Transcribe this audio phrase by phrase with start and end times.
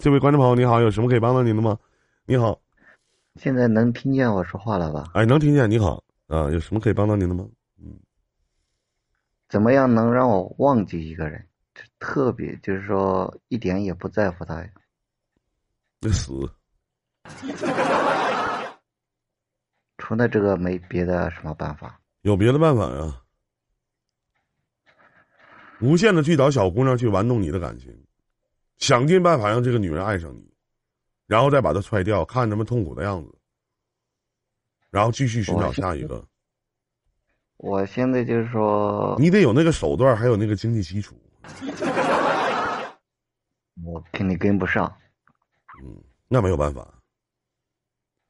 [0.00, 1.78] 这位观众朋友你好，有什么可以帮到您的吗？
[2.24, 2.58] 你好，
[3.36, 5.10] 现在能听见我说话了吧？
[5.12, 5.70] 哎，能听见。
[5.70, 7.46] 你好，啊，有什么可以帮到您的吗？
[7.78, 8.00] 嗯，
[9.48, 11.46] 怎么样能让我忘记一个人？
[11.98, 14.66] 特别就是说一点也不在乎他。
[16.00, 16.50] 那死。
[19.98, 22.00] 除了这个没别的什么办法？
[22.22, 23.22] 有别的办法呀？
[25.80, 27.92] 无限的去找小姑娘去玩弄你的感情，
[28.82, 30.42] 想尽办法让这个女人爱上你，
[31.28, 33.32] 然后再把她踹掉，看他们痛苦的样子，
[34.90, 36.20] 然后继续寻找下一个。
[37.58, 41.14] 我现在就是说，你得有那个手段，还有那个经济基础。
[43.84, 44.92] 我肯定跟不上。
[45.84, 46.92] 嗯，那没有办法。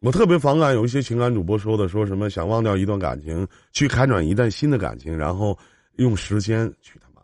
[0.01, 5.59] 我特别反感有一些情感主播说的，说什么想忘掉一段感情，去开展一段新的感情，然后
[5.97, 7.23] 用时间去他妈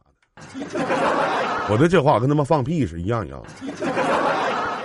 [0.64, 1.08] 的！
[1.70, 3.48] 我的这话跟他妈放屁是一样一样的。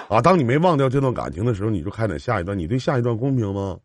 [0.09, 3.79] 啊，当你没忘掉这段感情的时候，你就开展下一段，你对下一段公平吗？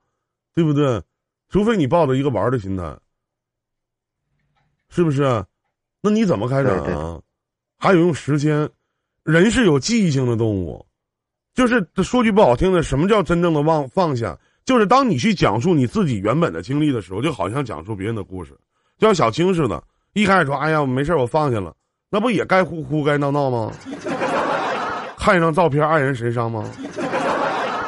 [0.54, 1.00] 对不对？
[1.48, 2.94] 除非你抱着一个玩的心态，
[4.90, 5.42] 是不是？
[6.02, 7.20] 那你怎么开展啊？
[7.78, 8.68] 还有用时间，
[9.22, 10.84] 人是有记忆性的动物。
[11.54, 14.38] 就是说句不好听的，什么叫真正的忘放下？
[14.64, 18.52] 就是当你去讲述你自己原本的经历的时候，就好像讲述别人的故事，
[18.98, 21.74] 就像小青似的，一开始说：“哎呀，没事我放下了。”
[22.10, 23.72] 那不也该哭哭该闹闹吗？
[25.16, 26.64] 看一张照片，爱人神伤吗？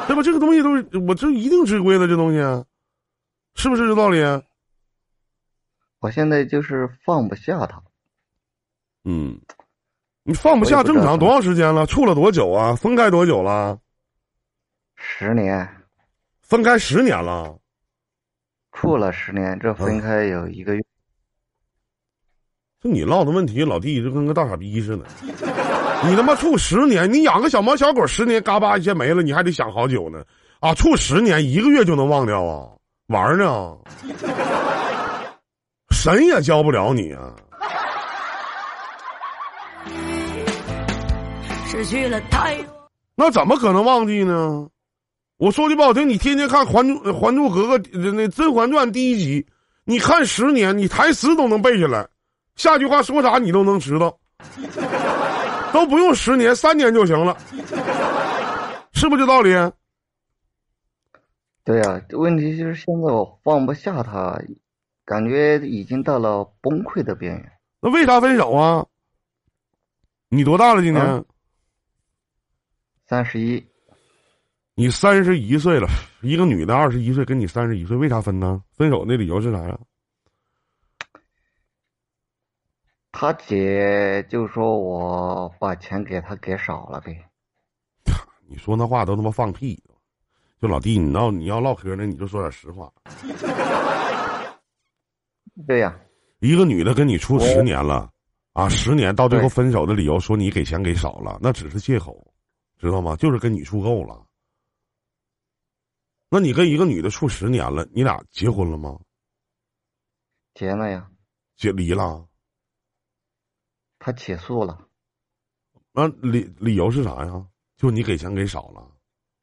[0.07, 0.21] 对吧？
[0.21, 2.37] 这个东西都是我这一定吃亏的，这东西，
[3.55, 4.19] 是不是这道理？
[5.99, 7.81] 我现在就是放不下他。
[9.05, 9.39] 嗯。
[10.23, 11.87] 你放不下正常，多长时间了？
[11.87, 12.75] 处了多久啊？
[12.75, 13.79] 分开多久了？
[14.95, 15.67] 十年，
[16.43, 17.57] 分开十年了。
[18.71, 20.83] 处了十年，这分开有一个月。
[22.81, 25.05] 就你唠的问题，老弟就跟个大傻逼似的。
[26.03, 30.23] 你他妈处十年，你养个小猫小狗十年，嘎巴一下没了，你还得想好久呢。
[30.59, 32.65] 啊，处十年一个月就能忘掉啊？
[33.07, 33.77] 玩呢？
[35.91, 37.35] 神也教不了你啊！
[41.67, 42.57] 失去了太，
[43.15, 44.67] 那怎么可能忘记呢？
[45.37, 47.77] 我说句不好听，你天天看《还珠》《还珠格格》
[48.13, 49.45] 那《甄嬛传》第一集，
[49.85, 52.07] 你看十年，你台词都能背下来，
[52.55, 54.17] 下句话说啥你都能知道，
[55.73, 57.37] 都不用十年，三年就行了，
[58.93, 59.51] 是不是这道理？
[61.63, 64.39] 对呀，问题就是现在我放不下他，
[65.05, 67.51] 感觉已经到了崩溃的边缘。
[67.79, 68.85] 那为啥分手啊？
[70.29, 70.81] 你多大了？
[70.81, 71.25] 今年？
[73.07, 73.63] 三十一，
[74.75, 75.87] 你三十一岁了，
[76.21, 78.61] 一个女的二十一岁，跟你三十一岁，为啥分呢？
[78.71, 79.77] 分手的理由是啥呀？
[83.11, 87.29] 他姐就说我把钱给他给少了呗。
[88.47, 89.81] 你说那话都他妈放屁！
[90.61, 92.91] 就老弟，你要你要唠嗑呢，你就说点实话。
[95.67, 95.99] 对呀，
[96.39, 98.09] 一个女的跟你处十年了，
[98.53, 102.25] 啊，十年到最后分手的理由说你给钱给少了，那只是借口。
[102.77, 103.15] 知道吗？
[103.15, 104.25] 就是跟你处够了。
[106.29, 108.99] 那你跟一个女的处十年了，你俩结婚了吗？
[110.53, 111.07] 结了呀。
[111.57, 112.25] 结离了。
[114.03, 114.77] 他起诉了。
[115.91, 117.45] 那理理由是啥呀？
[117.77, 118.91] 就你给钱给少了，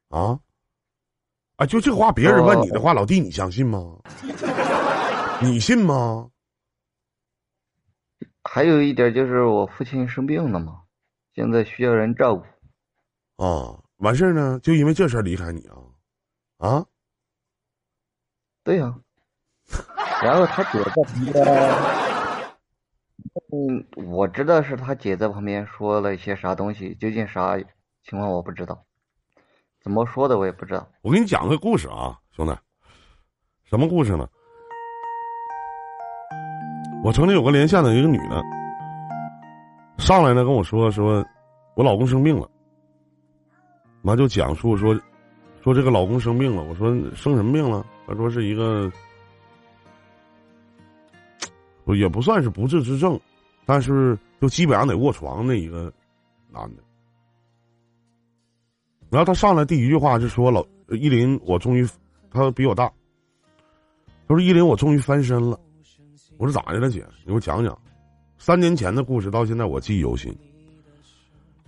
[0.08, 0.40] 啊？
[1.56, 3.98] 啊，就这话，别人问你的话，老弟，你相信吗？
[5.40, 6.30] 你信吗？
[8.42, 10.82] 还有一点就是我父亲生病了嘛，
[11.34, 12.44] 现在需要人照顾。
[13.44, 15.76] 啊，完事儿呢，就因为这事儿离开你啊，
[16.58, 16.86] 啊，
[18.64, 18.98] 对呀，
[20.22, 21.34] 然后他姐在旁边，
[23.50, 27.58] 嗯，我知道是他姐在旁边说了一些啥东西，究竟啥
[28.04, 28.84] 情况我不知道，
[29.82, 30.88] 怎么说的我也不知道。
[31.02, 32.56] 我给你讲个故事啊，兄弟，
[33.64, 34.28] 什么故事呢？
[37.04, 38.42] 我曾经有个连线的一个女的，
[39.98, 41.24] 上来呢跟我说说，
[41.74, 42.48] 我老公生病了。
[44.02, 44.94] 妈就讲述说，
[45.62, 46.62] 说这个老公生病了。
[46.62, 47.84] 我说生什么病了？
[48.06, 48.90] 她说是一个，
[51.94, 53.18] 也不算是不治之症，
[53.64, 55.92] 但是就基本上得卧床的一个
[56.50, 56.82] 男的。
[59.10, 61.88] 然后他上来第一句话就说：“老依林，我终于，
[62.30, 62.86] 他比我大。
[64.26, 65.58] 他说依林，我终于翻身了。”
[66.38, 67.04] 我说咋的了，姐？
[67.20, 67.76] 你给我讲讲。
[68.38, 70.34] 三年前的故事到现在我记忆犹新。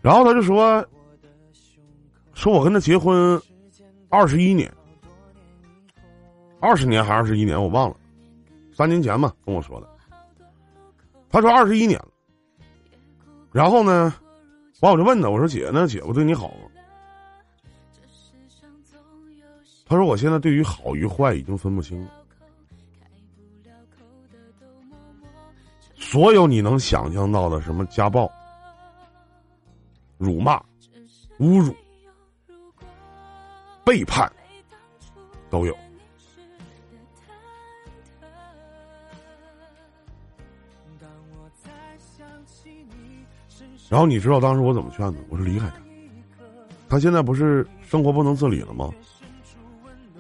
[0.01, 0.87] 然后他就说。
[2.33, 3.39] 说我跟他结婚
[4.09, 4.73] 二十一年，
[6.59, 7.97] 二十年还是二十一年，我忘了，
[8.73, 9.90] 三年前吧，跟我说的。
[11.31, 12.09] 他说二十一年了，
[13.53, 14.13] 然后呢，
[14.81, 16.69] 完我就问他，我说姐，那姐夫对你好吗？
[19.87, 22.11] 他说我现在对于好与坏已经分不清了。
[25.97, 28.31] 所有你能想象到的什么家暴、
[30.19, 30.57] 辱骂、
[31.39, 31.75] 侮辱、
[33.85, 34.31] 背叛，
[35.49, 35.77] 都有。
[43.91, 45.19] 然后你知道当时我怎么劝的？
[45.29, 45.75] 我说离开他，
[46.89, 48.89] 他现在不是生活不能自理了吗？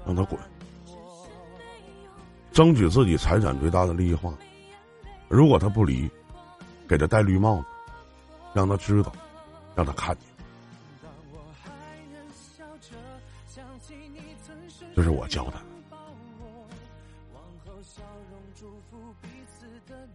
[0.04, 0.38] 让他滚，
[2.52, 4.34] 争取自己财产最大的利益化。
[5.28, 6.10] 如果他不离，
[6.88, 7.64] 给他戴绿帽子，
[8.52, 9.12] 让他知道，
[9.76, 10.26] 让他看见。
[14.96, 15.69] 这是我教的。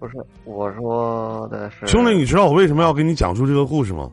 [0.06, 4.12] 不是我说的是，兄弟，你知道我为什么要给你讲述这个故事吗？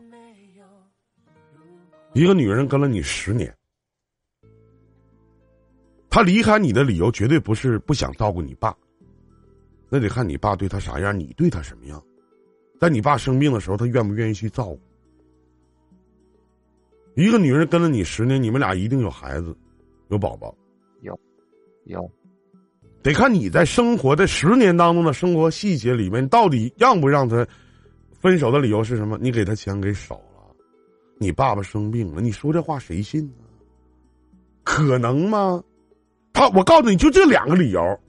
[2.13, 3.55] 一个女人跟了你十年，
[6.09, 8.75] 她离开你的理由绝对不是不想照顾你爸。
[9.87, 12.03] 那得看你爸对她啥样，你对她什么样。
[12.79, 14.79] 在你爸生病的时候，她愿不愿意去照顾？
[17.15, 19.55] 一个女人跟了你十年，你们俩一定有孩子，
[20.07, 20.55] 有宝宝。
[21.01, 21.19] 有，
[21.85, 22.09] 有。
[23.03, 27.45] 得看你在生活的十年当中的生活细节里面，到底让不让他
[28.19, 29.17] 分手的理由是什么？
[29.21, 30.55] 你给他钱给少了，
[31.17, 33.43] 你爸爸生病了，你说这话谁信呢？
[34.63, 35.61] 可能吗？
[36.31, 37.99] 他，我告诉你就这两个理由。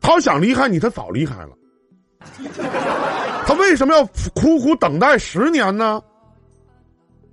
[0.00, 1.56] 他想离开你，他早离开了。
[3.46, 4.04] 他为什么要
[4.34, 6.02] 苦苦等待十年呢？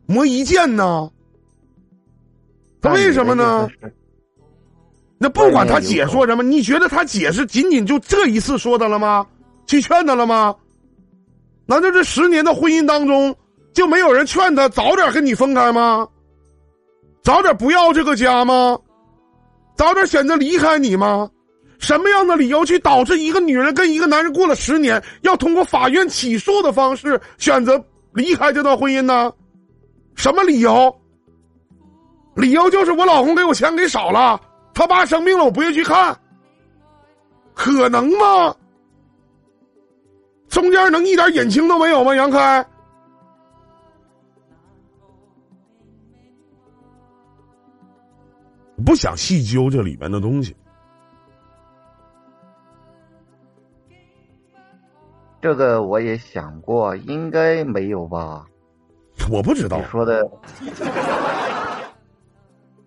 [0.05, 1.11] 磨一剑呢？
[2.81, 3.67] 他为什么呢？
[5.17, 9.25] 那不管他姐说什么，你觉得他姐是仅仅就这一次说的了吗？
[9.65, 10.55] 去劝他了吗？
[11.65, 13.35] 难道这十年的婚姻当中
[13.73, 16.07] 就没有人劝他早点跟你分开吗？
[17.23, 18.77] 早点不要这个家吗？
[19.75, 21.29] 早点选择离开你吗？
[21.79, 27.83] 什么样的理由去导致一个女人跟一个男人过了十年，要通过法院起诉的方式选择
[28.13, 29.31] 离开这段婚姻呢？
[30.15, 30.93] 什么理由？
[32.35, 34.39] 理由就是我老公给我钱给少了，
[34.75, 36.15] 他爸生病了，我不愿意去看。
[37.55, 38.55] 可能吗？
[40.49, 42.13] 中间能一点隐情都没有吗？
[42.15, 42.65] 杨开，
[48.85, 50.55] 不想细究这里面的东西。
[55.41, 58.45] 这个我也想过，应该没有吧？
[59.31, 59.77] 我不知道。
[59.77, 60.29] 你说的，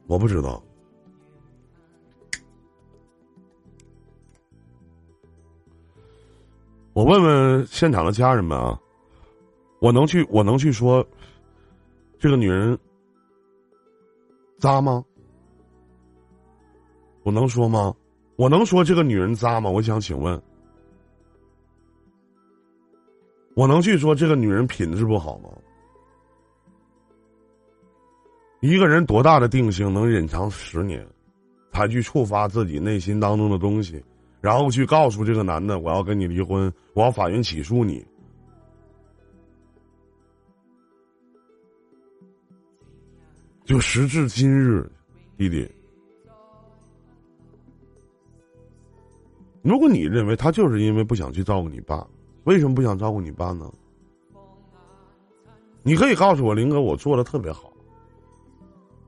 [0.06, 0.62] 我不知道。
[6.98, 8.76] 我问问现场的家人们啊，
[9.78, 11.06] 我能去，我能去说
[12.18, 12.76] 这个女人
[14.58, 15.04] 渣吗？
[17.22, 17.94] 我能说吗？
[18.34, 19.70] 我能说这个女人渣吗？
[19.70, 20.42] 我想请问。
[23.54, 25.48] 我能去说这个女人品质不好吗？
[28.58, 31.06] 一个人多大的定性能忍藏十年，
[31.70, 34.04] 才去触发自己内心当中的东西，
[34.40, 38.06] 然后去告诉这个男的我要跟你离婚，我要法院起诉你。
[43.64, 44.90] 就时至今日，
[45.36, 45.70] 弟弟，
[49.60, 52.06] 如果你认为他就是因为不想去照顾你爸。
[52.44, 53.70] 为什么不想照顾你爸呢？
[55.82, 57.70] 你可以告诉我，林哥，我做的特别好，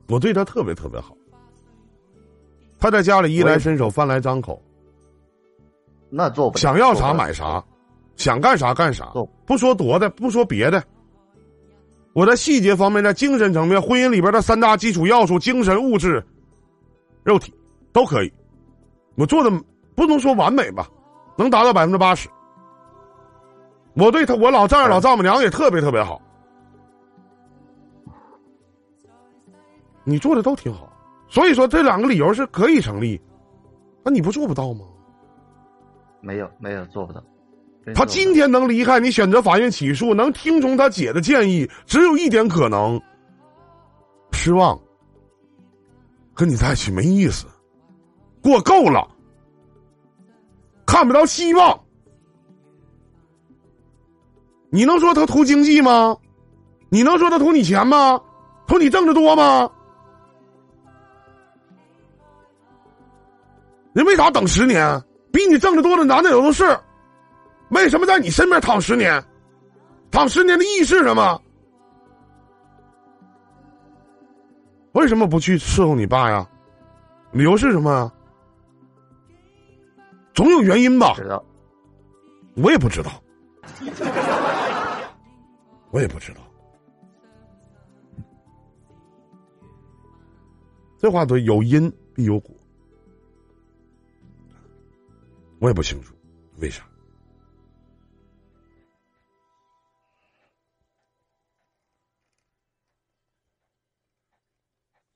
[0.07, 1.17] 我对他特别特别好。
[2.77, 4.61] 他在家里衣来伸手，饭来张口。
[6.13, 7.63] 那做不想要啥买啥，
[8.17, 9.13] 想干啥干啥，
[9.45, 10.83] 不说多的，不说别的。
[12.11, 16.21] 我在细节方面，在精神层面，婚姻里边的三大基础要素：精神、物质、
[17.23, 17.53] 肉体，
[17.93, 18.33] 都可以。
[19.15, 19.49] 我做的
[19.95, 20.89] 不能说完美吧，
[21.37, 22.27] 能达到百分之八十。
[23.93, 26.21] 我对他，我老丈人、老丈母娘也特别特别好。
[30.03, 30.91] 你做的都挺好，
[31.29, 33.21] 所以说这两个理由是可以成立。
[34.03, 34.85] 那你不做不到吗？
[36.21, 37.23] 没有，没有做不到。
[37.95, 43.01] 他今天能离开你，选择法院起诉，能听从他姐的建议，只有一点可能：
[44.31, 44.79] 失望。
[46.33, 47.45] 跟你在一起没意思，
[48.41, 49.07] 过够了，
[50.85, 51.79] 看不到希望。
[54.69, 56.17] 你能说他图经济吗？
[56.89, 58.21] 你能说他图你钱吗？
[58.67, 59.69] 图你挣的多吗？
[63.93, 65.03] 人为啥等十年？
[65.31, 66.77] 比你挣的多的男的有的是，
[67.69, 69.23] 为什么在你身边躺十年？
[70.11, 71.41] 躺十年的意义是什么？
[74.91, 76.47] 为什么不去伺候你爸呀？
[77.31, 78.13] 理由是什么啊？
[80.33, 81.13] 总有原因吧？
[81.15, 81.43] 知道。
[82.55, 83.11] 我也不知道，
[85.91, 86.41] 我也不知道。
[90.97, 92.53] 这话都，有因必有果，
[95.61, 96.15] 我也不清楚
[96.57, 96.83] 为啥。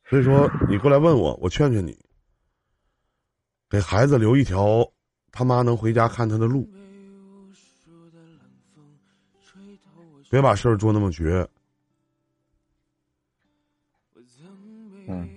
[0.08, 1.98] 所以说，你过来问我，我劝劝你，
[3.68, 4.88] 给孩子留一条
[5.32, 6.70] 他妈能回家看他的路，
[10.30, 11.50] 别把事儿做那么绝。
[15.08, 15.28] 嗯，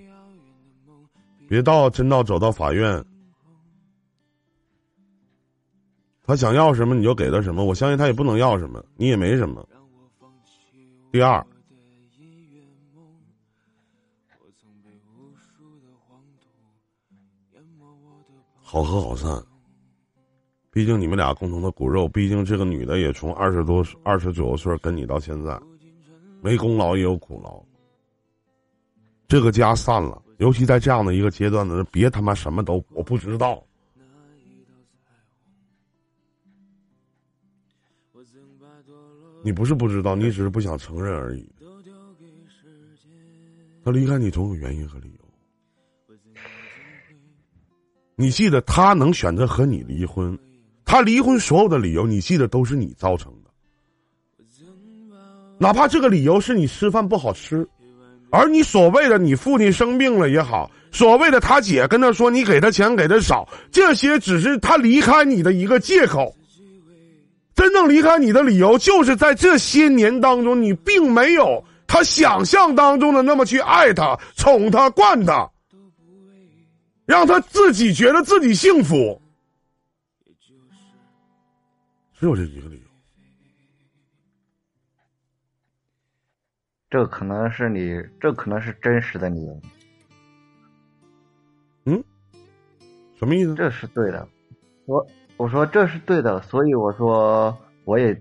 [1.48, 3.02] 别到真到走到法院，
[6.28, 9.66] 他想要什么你就给他什么，我相信他也不能要什么，你也没什么。
[11.10, 11.42] 第二。
[18.60, 19.42] 好合好散，
[20.70, 22.06] 毕竟你们俩共同的骨肉。
[22.06, 25.58] 毕竟这个女的也从二十多、二十九岁跟你到现在，
[26.42, 27.58] 没功劳也有苦劳。
[29.26, 33.64] 这个家散了，尤其在这样的一个阶段呢，别他妈什么都我不知道。
[39.42, 41.48] 你不是不知道，你只是不想承认而已。
[43.84, 46.16] 他离开你总有原因和理由。
[48.16, 50.36] 你记得他能选择和你离婚，
[50.84, 53.50] 他离婚所有的理由，你记得都是你造成的。
[55.56, 57.66] 哪怕这个理由是你吃饭不好吃，
[58.30, 66.34] 而你所谓的你父亲生病了也好，所谓的他姐跟他说你给他钱给的少，这些只是他离开你的一个借口。
[67.58, 75.50] 真正离开你的理由，就是在这些年当中，你并没有他想象当中的那么去爱他、宠他、惯他。
[77.04, 79.20] 让他自己觉得自己幸福，
[82.14, 82.82] 只有这一个理由。
[86.88, 89.60] 这可能是你，这可能是真实的理由。
[91.86, 92.04] 嗯，
[93.18, 93.52] 什么意思？
[93.56, 94.28] 这是对的。
[94.84, 95.04] 我
[95.38, 98.14] 我说这是对的，所以我说我也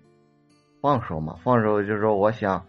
[0.81, 2.63] 放手嘛，放手就是说，我想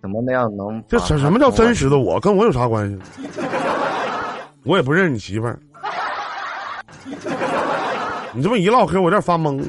[0.00, 2.20] 怎么那样能这什什么叫真实的我？
[2.20, 2.98] 跟我有啥关系？
[4.64, 5.58] 我也不认识你媳妇儿，
[8.34, 9.64] 你这么一唠嗑，我有点发懵。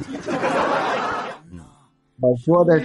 [2.20, 2.78] 我说的，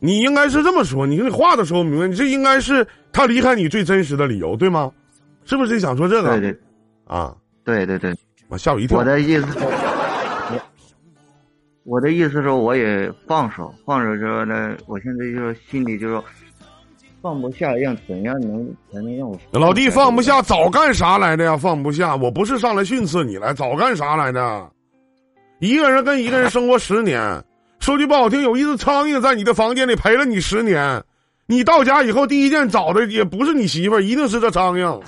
[0.00, 1.06] 你应该是这么说。
[1.06, 4.90] 你跟你话都说不明白，你这应该是他离开你最真实的理由，对吗？
[5.44, 6.30] 是不是想说这个？
[6.30, 6.60] 对对，
[7.04, 8.14] 啊，对对对，
[8.50, 8.98] 我吓我一跳。
[8.98, 10.60] 我的意思，我
[11.84, 16.20] 我的意思是，我也放手，放手之后呢，我现在就是心里就是。
[17.22, 20.40] 放不下，让怎样能才能让我老弟放不下？
[20.40, 21.54] 早干啥来的呀？
[21.54, 24.70] 放不下，我不是上来训斥你来，早干啥来的？
[25.58, 27.44] 一个人跟一个人生活十年，
[27.78, 31.04] 说句不好听，有一只苍蝇在你的房间里陪了你十年，
[31.44, 35.02] 你到家以后第一件找的也不是你媳妇儿，一定是这苍蝇，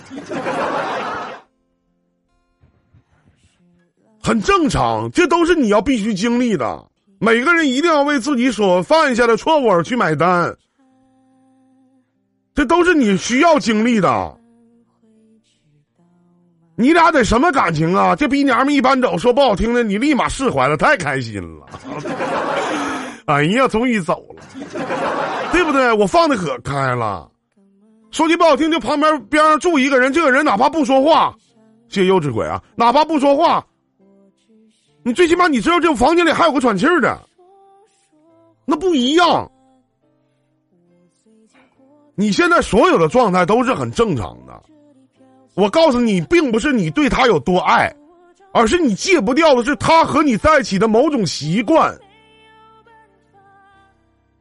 [4.22, 6.84] 很正常，这都是你要必须经历的。
[7.18, 10.54] 每个人一定要为自己所犯下的错误而去买单。
[12.54, 14.38] 这都是你需要经历的。
[16.76, 18.14] 你俩得什么感情啊？
[18.16, 21.66] 这逼娘们一搬走，说不好听的，你立马释怀了，太开心了。
[23.26, 24.42] 哎呀，终于走了，
[25.52, 25.92] 对不对？
[25.92, 27.28] 我放的可开了。
[28.10, 31.34] 说句不好听，就旁边边上住一个人，这个人哪怕不说话，
[31.88, 33.64] 谢幼稚鬼啊，哪怕不说话，
[35.04, 37.18] 你最起码你知道这个房间里还有个喘气儿的，
[38.64, 39.50] 那不一样。
[42.14, 44.62] 你现在所有的状态都是很正常的，
[45.54, 47.92] 我告诉你，并不是你对他有多爱，
[48.52, 51.98] 而是你戒不掉的是他和你在一起的某种习惯。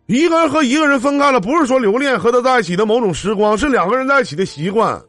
[0.08, 5.02] 一个人和一个人分开了，不是说留恋和他在一起的某种时光，是两个人在一起的习惯。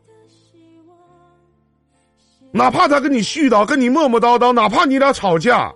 [2.53, 5.75] 哪怕他跟你絮叨，跟你磨磨叨叨，哪怕你俩吵架，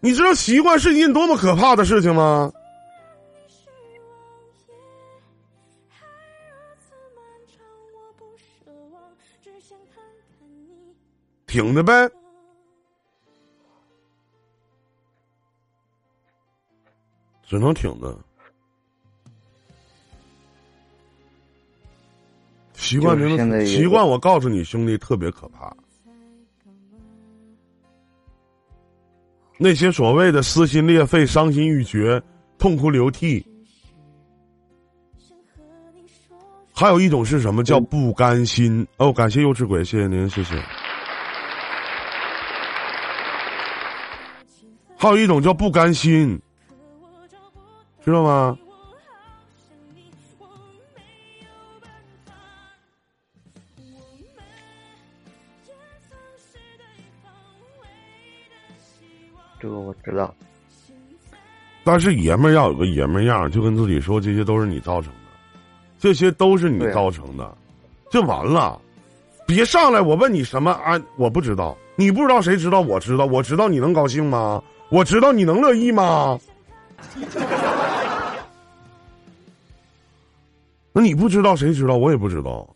[0.00, 2.52] 你知道习惯是一件多么可怕的事情吗？
[11.46, 12.10] 挺着呗，
[17.44, 18.23] 只能挺着。
[22.84, 25.74] 习惯成习惯，我告诉你，兄弟，特别可怕。
[29.56, 32.22] 那些所谓的撕心裂肺、伤心欲绝、
[32.58, 33.46] 痛哭流涕，
[36.74, 38.86] 还有一种是什么叫不甘心？
[38.98, 40.62] 哦，感谢幼稚鬼，谢谢您，谢谢。
[44.98, 46.38] 还有一种叫不甘心，
[48.04, 48.58] 知道吗？
[59.96, 60.34] 我知道。
[61.84, 65.18] 但是爷们儿要有个爷们儿样，就跟自己说，这些都是你造成的，
[65.98, 67.56] 这些都是你造成的，
[68.10, 68.80] 就完了。
[69.46, 70.98] 别上来，我问你什么啊？
[71.16, 72.80] 我不知道，你不知道，谁知道？
[72.80, 74.62] 我知道，我知道，你能高兴吗？
[74.88, 76.40] 我知道，你能乐意吗？
[80.96, 81.96] 那你不知道，谁知道？
[81.96, 82.66] 我也不知道。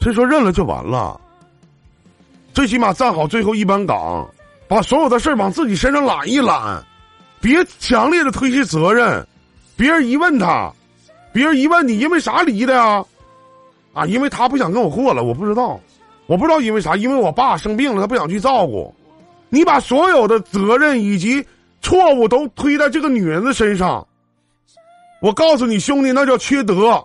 [0.00, 1.20] 所以说，认了就完了。
[2.56, 4.26] 最起码站好最后一班岗。
[4.66, 6.82] 把所有的事儿往自己身上揽一揽，
[7.38, 9.24] 别强烈的推卸责任。
[9.76, 10.72] 别人一问他，
[11.34, 13.04] 别人一问你因为啥离的呀？
[13.92, 15.22] 啊，因为他不想跟我过了。
[15.22, 15.78] 我不知道，
[16.26, 18.92] 我不知道因为啥，因为我爸生病了，他不想去照顾。
[19.50, 21.46] 你把所有的责任以及
[21.82, 24.04] 错误都推在这个女人的身上，
[25.20, 27.04] 我告诉你兄弟，那叫缺德。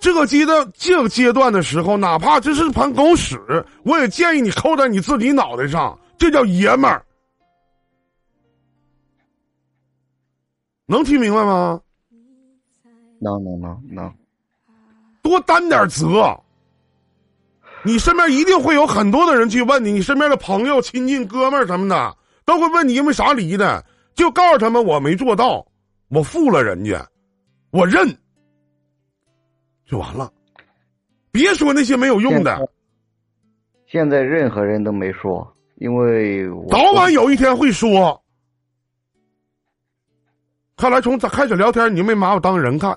[0.00, 3.38] 这个阶段，这个阶段的时候，哪怕这是盘狗屎，
[3.82, 7.04] 我也建议你扣在你自己脑袋上，这叫爷们儿。
[10.86, 11.80] 能听明白吗？
[13.20, 14.14] 能能能能，
[15.20, 16.40] 多担点责。
[17.82, 25.66] 你身边一定会有很多的人去问你，你身边的朋友、亲戚、哥们儿什么的，都会问你因为啥离的，就告诉他们我没做到，
[26.08, 27.04] 我负了人家，
[27.70, 28.16] 我认。
[29.88, 30.30] 就完了，
[31.32, 32.70] 别说那些没有用的。
[33.86, 38.22] 现在任何人都没说，因为早晚有一天会说。
[40.76, 42.96] 看来从开始聊天，你就没把我当人看。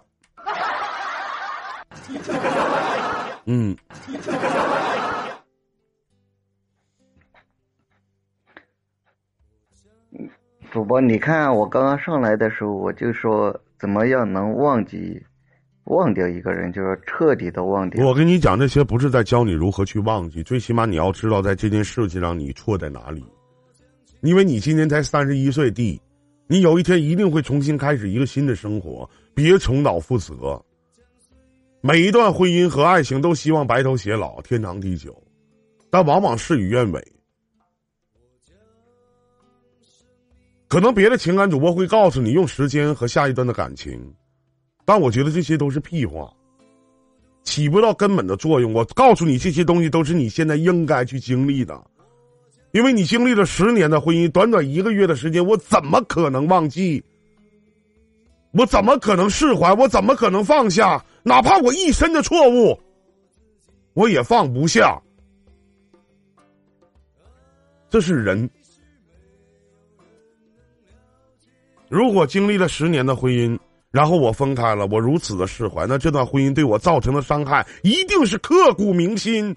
[3.45, 3.75] 嗯。
[10.71, 15.25] 主播，你看我刚刚上来的时候，我就说怎么样能忘记。
[15.91, 18.05] 忘掉一个人，就是彻底的忘掉。
[18.05, 23.23] 我跟你讲，这些不是在教你如何去忘记，最起码你要知道，在这件事情上你错在哪里。
[24.21, 26.01] 因为你今年才三十一岁，弟，
[26.47, 30.63] 你有一天一定会重新开始一个新的生活，别重蹈覆辙。
[31.81, 35.19] 每一段婚姻和爱情都希望白头偕老、天长地久，
[35.89, 37.03] 但往往事与愿违。
[40.67, 43.99] 可能别的情感主播会告诉你，用时间和下一段的感情。
[44.85, 46.31] 但我觉得这些都是屁话，
[47.43, 48.73] 起不到根本的作用。
[48.73, 51.81] 我告诉你，这些东西都是你现在应该去经历的，
[52.71, 57.03] 因为你经历了十年的婚姻，短短一个月的时间，我怎么可能忘记？
[58.53, 59.73] 我怎么可能释怀？
[59.73, 61.03] 我怎么可能放下？
[61.23, 62.77] 哪怕我一身的错误，
[63.93, 65.01] 我也放不下。
[67.89, 68.49] 这是人。
[71.87, 73.57] 如果经历了十年的婚姻，
[73.91, 79.53] 然后我分开了，我如此的释怀，那这段婚姻对我造成的伤害一定是刻骨铭心。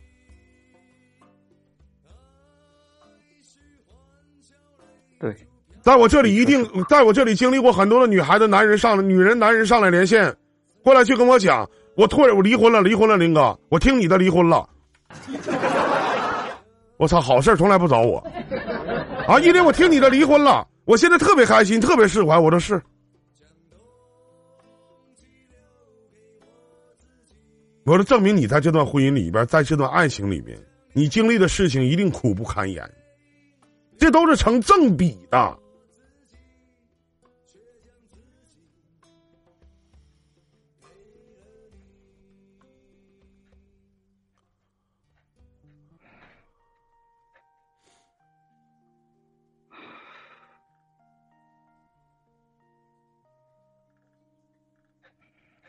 [5.20, 5.32] 对，
[5.80, 10.34] 在我这里一定，在我这里经历过很多的女孩子、男人上女人、男人上来连线，
[10.82, 11.64] 过来就跟我讲，
[11.96, 14.68] 我突然我离婚了，离婚了，林哥，我听你的离婚了。
[16.98, 18.18] 我操，好事从来不找我，
[19.28, 22.82] 啊，因为我听你的离婚了，我现在特别开心，特别释怀，我说是。
[27.86, 30.58] 我说，证明你在这段婚姻里边，在这段爱情里面，
[30.94, 32.90] 你经历的事情一定苦不堪言，
[33.98, 35.58] 这都是成正比的。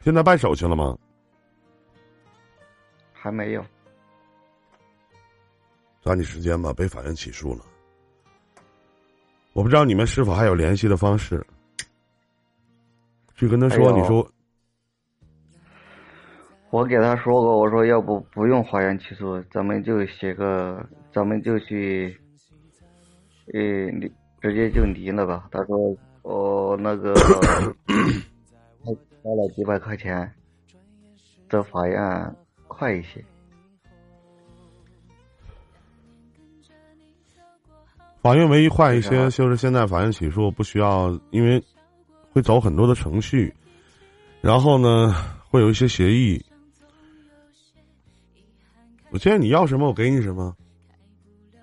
[0.01, 0.95] 现在办手续了吗？
[3.25, 3.65] 还没有，
[6.03, 7.65] 抓紧时间吧，被法院起诉了。
[9.53, 11.43] 我不知道你们是否还有联系的方式，
[13.33, 14.29] 去跟他说，你说，
[16.69, 22.15] 我给他说过，我说要不不用法院起诉，咱们就写个，咱们就去，
[23.55, 23.59] 呃，
[23.99, 24.07] 离
[24.39, 25.49] 直接就离了吧。
[25.51, 27.11] 他说，哦，那个，
[29.23, 30.31] 花了几百块钱，
[31.49, 32.35] 这法院。
[32.77, 33.23] 快一些。
[38.21, 41.63] 法院唯一快一些，就是现在法院起诉不需要，因为
[42.31, 43.53] 会走很多的程序，
[44.41, 45.15] 然后呢，
[45.49, 46.43] 会有一些协议。
[49.11, 50.53] 我建议你要什么，我给你什么。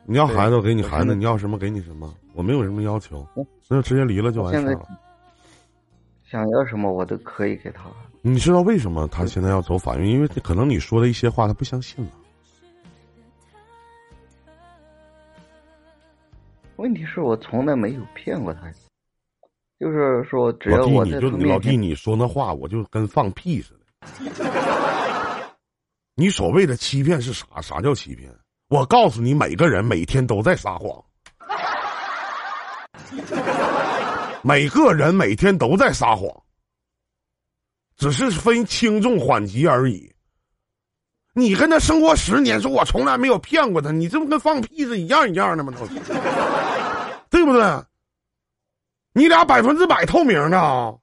[0.06, 2.14] 你要孩子，我给你孩子；你要什么，给你什么。
[2.32, 3.26] 我没有什么要求，
[3.68, 4.88] 那就直接离了就完事了。
[6.24, 7.90] 想要什么，我都可以给他。
[8.24, 10.08] 你知道为什么他现在要走法院？
[10.08, 12.10] 因为可能你说的一些话，他不相信了。
[16.76, 18.62] 问题是我从来没有骗过他，
[19.78, 23.80] 就是说只要我在老弟，你说那话，我就跟放屁似的。
[26.14, 27.60] 你所谓的欺骗是啥？
[27.60, 28.32] 啥叫欺骗？
[28.68, 31.04] 我告诉你，每个人每天都在撒谎，
[34.42, 36.28] 每个人每天都在撒谎，
[37.96, 40.12] 只是分轻重缓急而已。
[41.34, 45.72] 你跟他生活十年，说我从来没有骗过他，你这不跟放屁是一样一样的吗？
[45.78, 45.86] 都，
[47.30, 47.62] 对不对？
[49.14, 50.98] 你俩百分之百透明的。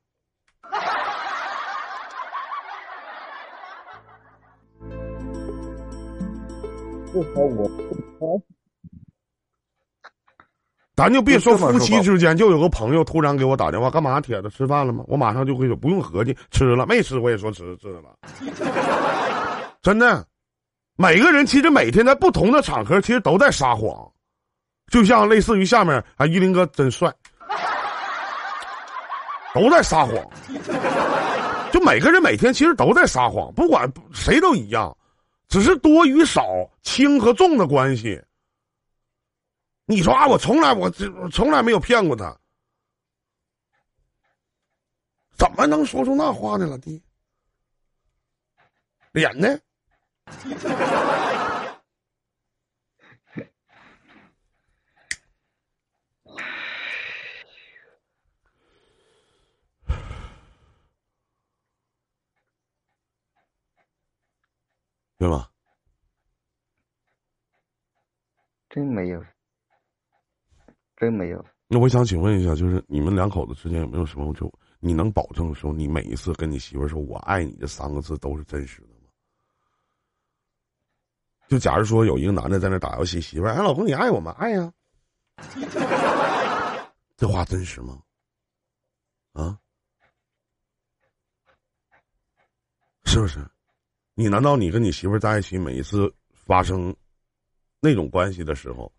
[7.11, 7.69] 至少我，
[10.99, 14.19] 咱就别说夫妻之间，就有个朋友突然给我打电话，干嘛？
[14.19, 15.01] 铁子吃饭了吗？
[15.07, 17.17] 我马上就会说，不用合计，吃了没吃？
[17.19, 18.01] 我也说吃吃了。
[19.81, 20.25] 真的，
[20.97, 23.95] 每个人其实每天在不同的场合，其实都在撒谎，
[24.91, 27.09] 就像类似于下面啊，依林哥真帅，
[29.53, 30.15] 都在撒谎。
[31.71, 34.93] 就每个人每天其实都在撒谎，不管谁都一样。
[35.47, 36.45] 只是多与少、
[36.83, 38.21] 轻和重的关系。
[39.89, 42.39] 你说啊，我从来我这从来没有骗过他，
[45.35, 47.03] 怎么能说出那话呢，老弟？
[49.13, 49.59] 脸呢？
[65.17, 65.49] 对吗？
[68.69, 69.25] 真没有，
[70.99, 71.43] 真没有。
[71.67, 78.93] 那我想请问一下，就是你们两口子之间有没有什么就你能保证说，你每一次跟你媳妇说“我爱你”这三个字都是真实的吗？
[81.47, 84.35] 就假如说有一个男的在那打游戏，媳妇儿，哎，老公你爱我吗？
[84.37, 84.71] 爱呀。
[87.17, 88.01] 这话真实吗？
[89.33, 89.57] 啊？
[93.05, 93.39] 是不是？
[94.15, 96.95] 你难道你跟你媳妇在一起，每一次发生
[97.79, 98.91] 那种关系的时候，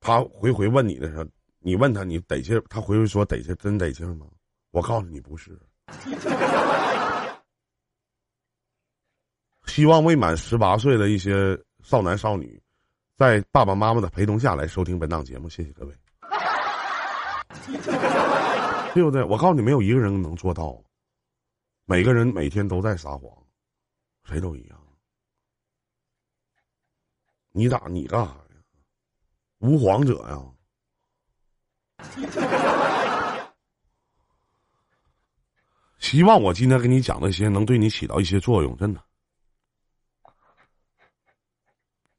[0.00, 1.24] 他回回问你的时候，
[1.58, 4.26] 你问他你得劲，他回回说得劲，真得劲吗？
[4.70, 5.58] 我告诉你不是。
[9.66, 12.60] 希望未满十八岁的一些少男少女，
[13.14, 15.94] 在爸爸妈妈的陪同下来收听本档节目，谢谢各位。
[18.92, 19.22] 对不对？
[19.22, 20.82] 我告诉你，没有一个人能做到，
[21.84, 23.30] 每个人每天都在撒谎。
[24.24, 24.78] 谁都一样，
[27.52, 28.36] 你咋你干啥？
[29.60, 30.36] 无皇者呀！
[35.98, 39.02] 希望我今天给你讲那些能对你起到一些作用，真的。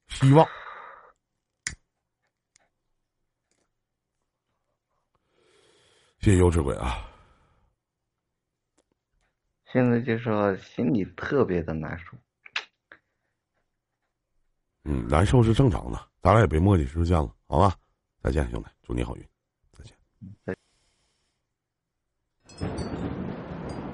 [0.07, 0.47] 希望。
[6.19, 7.09] 谢谢优质鬼啊！
[9.65, 12.15] 现在就说心里特别的难受，
[14.83, 17.75] 嗯，难受是正常的，咱俩也别磨叽时间了，好吧？
[18.21, 19.27] 再见，兄弟，祝你好运，
[19.71, 19.95] 再见。
[20.45, 20.55] 再。